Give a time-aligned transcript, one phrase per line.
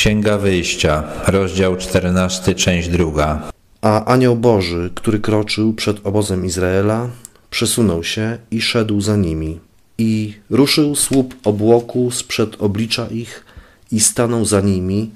[0.00, 3.52] Księga Wyjścia, rozdział 14, część druga.
[3.80, 7.08] A anioł Boży, który kroczył przed obozem Izraela,
[7.50, 9.60] przesunął się i szedł za nimi.
[9.98, 13.44] I ruszył słup obłoku sprzed oblicza ich
[13.92, 15.10] i stanął za nimi,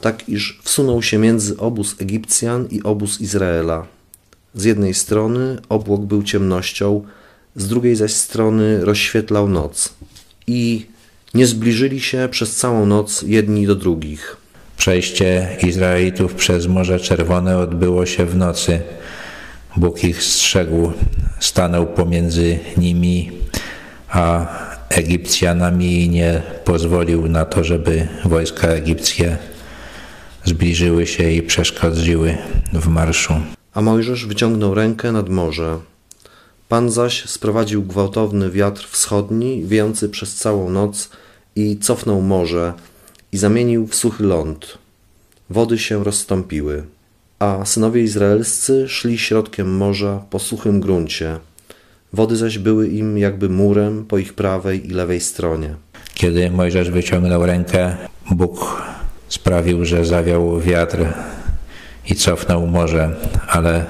[0.00, 3.86] tak iż wsunął się między obóz Egipcjan i obóz Izraela.
[4.54, 7.04] Z jednej strony obłok był ciemnością,
[7.56, 9.94] z drugiej zaś strony rozświetlał noc.
[10.46, 10.93] I
[11.34, 14.36] nie zbliżyli się przez całą noc jedni do drugich.
[14.76, 18.80] Przejście Izraelitów przez Morze Czerwone odbyło się w nocy.
[19.76, 20.92] Bóg ich strzegł,
[21.40, 23.32] stanął pomiędzy nimi
[24.08, 24.46] a
[24.88, 29.36] Egipcjanami i nie pozwolił na to, żeby wojska egipskie
[30.44, 32.36] zbliżyły się i przeszkodziły
[32.72, 33.34] w marszu.
[33.74, 35.78] A Mojżesz wyciągnął rękę nad morze.
[36.68, 41.08] Pan zaś sprowadził gwałtowny wiatr wschodni, wiejący przez całą noc
[41.56, 42.72] i cofnął morze
[43.32, 44.78] i zamienił w suchy ląd.
[45.50, 46.84] Wody się rozstąpiły,
[47.38, 51.38] a synowie izraelscy szli środkiem morza po suchym gruncie.
[52.12, 55.74] Wody zaś były im jakby murem po ich prawej i lewej stronie.
[56.14, 57.96] Kiedy Mojżesz wyciągnął rękę,
[58.30, 58.82] Bóg
[59.28, 60.98] sprawił, że zawiał wiatr
[62.10, 63.16] i cofnął morze,
[63.48, 63.84] ale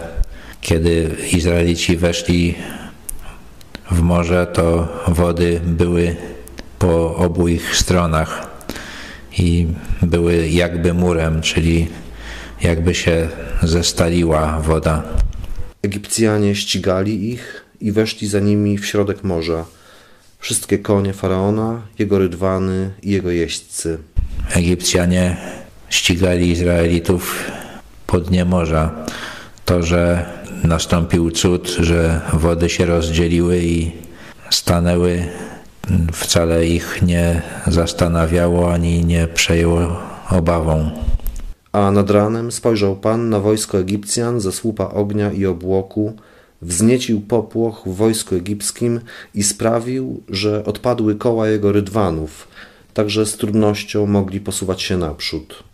[0.61, 2.55] kiedy Izraelici weszli
[3.91, 6.17] w morze, to wody były
[6.79, 8.51] po obu ich stronach
[9.39, 9.67] i
[10.03, 11.89] były jakby murem, czyli
[12.63, 13.29] jakby się
[13.63, 15.03] zestaliła woda.
[15.83, 19.65] Egipcjanie ścigali ich i weszli za nimi w środek morza.
[20.39, 23.99] Wszystkie konie faraona, jego rydwany i jego jeźdźcy.
[24.53, 25.37] Egipcjanie
[25.89, 27.51] ścigali Izraelitów
[28.07, 29.07] po dnie morza.
[29.65, 30.27] To, że
[30.65, 33.93] nastąpił cud, że wody się rozdzieliły i
[34.51, 35.25] stanęły,
[36.13, 40.01] wcale ich nie zastanawiało ani nie przejęło
[40.31, 40.91] obawą.
[41.73, 46.17] A nad ranem spojrzał Pan na wojsko Egipcjan ze słupa ognia i obłoku,
[46.63, 49.01] wzniecił popłoch w wojsku egipskim
[49.35, 52.49] i sprawił, że odpadły koła jego rydwanów,
[52.95, 55.65] tak że z trudnością mogli posuwać się naprzód.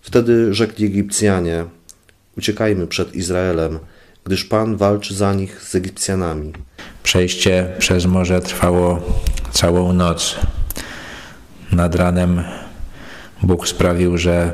[0.00, 1.64] Wtedy rzekli Egipcjanie:
[2.38, 3.78] Uciekajmy przed Izraelem,
[4.24, 6.52] gdyż Pan walczy za nich z Egipcjanami.
[7.02, 9.02] Przejście przez morze trwało
[9.56, 10.36] całą noc.
[11.72, 12.42] Nad ranem
[13.42, 14.52] Bóg sprawił, że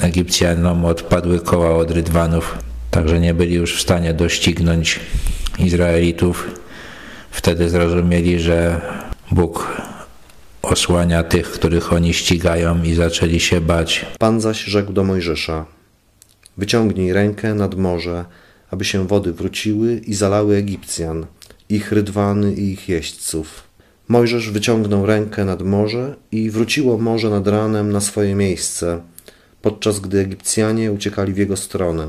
[0.00, 2.58] Egipcjanom odpadły koła od rydwanów,
[2.90, 5.00] także nie byli już w stanie doścignąć
[5.58, 6.50] Izraelitów.
[7.30, 8.80] Wtedy zrozumieli, że
[9.30, 9.82] Bóg
[10.62, 14.06] osłania tych, których oni ścigają i zaczęli się bać.
[14.18, 15.66] Pan zaś rzekł do Mojżesza:
[16.56, 18.24] Wyciągnij rękę nad morze,
[18.70, 21.26] aby się wody wróciły i zalały Egipcjan,
[21.68, 23.71] ich rydwany i ich jeźdźców.
[24.12, 29.00] Mojżesz wyciągnął rękę nad morze i wróciło morze nad ranem na swoje miejsce,
[29.62, 32.06] podczas gdy Egipcjanie uciekali w jego stronę.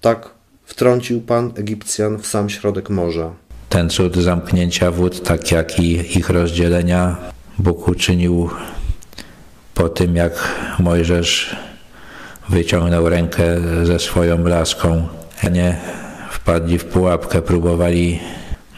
[0.00, 0.30] Tak
[0.64, 3.32] wtrącił Pan Egipcjan w sam środek morza.
[3.68, 7.16] Ten cud zamknięcia wód, tak jak i ich rozdzielenia,
[7.58, 8.50] Bóg uczynił
[9.74, 11.56] po tym, jak Mojżesz
[12.48, 13.44] wyciągnął rękę
[13.84, 15.08] ze swoją laską.
[15.52, 15.76] Nie
[16.30, 18.20] wpadli w pułapkę, próbowali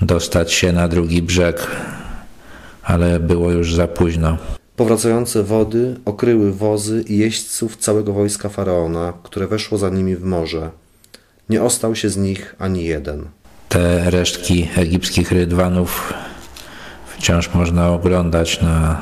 [0.01, 1.67] dostać się na drugi brzeg,
[2.87, 4.39] ale było już za późno.
[4.77, 10.71] Powracające wody okryły wozy i jeźdźców całego wojska faraona, które weszło za nimi w morze.
[11.49, 13.25] Nie ostał się z nich ani jeden.
[13.69, 16.13] Te resztki egipskich rydwanów
[17.17, 19.01] wciąż można oglądać na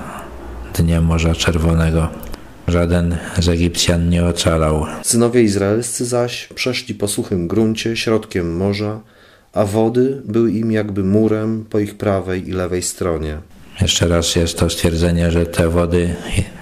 [0.75, 2.09] dnie Morza Czerwonego.
[2.69, 4.87] Żaden z Egipcjan nie ocalał.
[5.03, 9.01] Synowie izraelscy zaś przeszli po suchym gruncie środkiem morza,
[9.53, 13.39] a wody były im jakby murem po ich prawej i lewej stronie.
[13.80, 16.15] Jeszcze raz jest to stwierdzenie, że te wody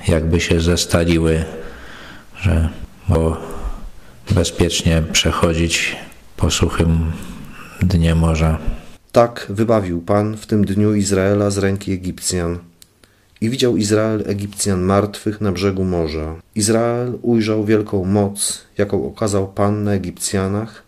[0.08, 1.44] jakby się zestaliły,
[2.40, 2.68] że
[3.08, 3.36] było
[4.30, 5.96] bezpiecznie przechodzić
[6.36, 7.12] po suchym
[7.82, 8.58] dnie morza.
[9.12, 12.58] Tak wybawił Pan w tym dniu Izraela z ręki Egipcjan.
[13.40, 16.34] I widział Izrael Egipcjan martwych na brzegu morza.
[16.54, 20.82] Izrael ujrzał wielką moc, jaką okazał Pan na Egipcjanach,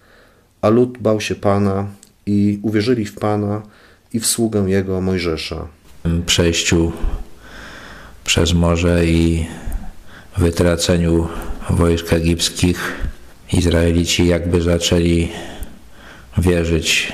[0.62, 1.87] a lud bał się Pana
[2.27, 3.62] i uwierzyli w Pana
[4.12, 5.67] i w sługę Jego Mojżesza.
[6.27, 6.93] Przejściu
[8.25, 9.47] przez morze i
[10.37, 11.29] wytraceniu
[11.71, 13.06] wojsk egipskich
[13.53, 15.29] Izraelici jakby zaczęli
[16.39, 17.12] wierzyć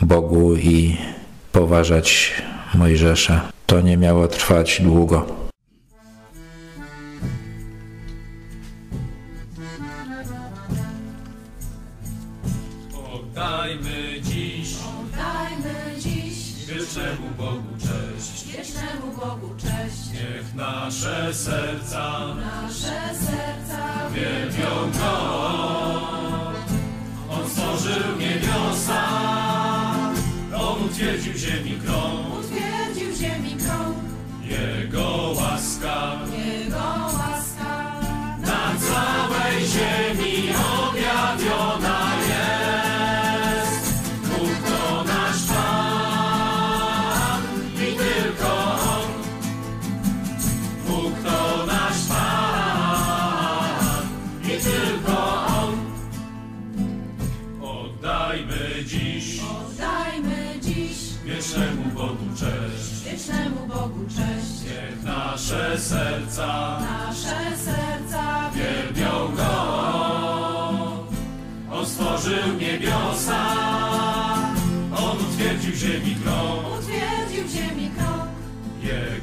[0.00, 0.96] Bogu i
[1.52, 2.32] poważać
[2.74, 3.52] Mojżesza.
[3.66, 5.41] To nie miało trwać długo.
[17.38, 26.52] Bogu cześć, Wiecznemu Bogu cześć, niech nasze serca nasze serca wielbią Go.
[27.30, 29.02] On stworzył niebiosa,
[30.56, 33.96] On utwierdził ziemi krąg, utwierdził ziemi krąg,
[34.42, 37.31] Jego łaska Jego łaska
[58.32, 60.98] Oddajmy dziś, oddajmy dziś.
[61.24, 64.62] Wiecznemu Bogu cześć, wiecznemu Bogu cześć.
[64.64, 69.52] Niech nasze serca, nasze serca Wielbią Go.
[71.72, 73.46] On stworzył niebiosa.
[74.96, 78.28] On utwierdził ziemi krok, utwierdził ziemi krok.
[78.82, 79.21] Jego